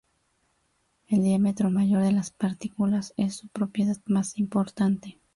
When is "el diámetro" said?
1.09-1.69